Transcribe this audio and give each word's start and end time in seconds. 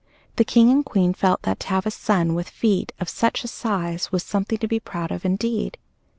The 0.37 0.43
King 0.43 0.71
and 0.71 0.83
Queen 0.83 1.13
felt 1.13 1.43
that 1.43 1.59
to 1.59 1.67
have 1.67 1.85
a 1.85 1.91
son 1.91 2.33
with 2.33 2.49
feet 2.49 2.91
of 2.99 3.07
such 3.07 3.43
a 3.43 3.47
size 3.47 4.11
was 4.11 4.23
something 4.23 4.57
to 4.57 4.67
be 4.67 4.79
proud 4.79 5.11
of, 5.11 5.25
indeed. 5.25 5.77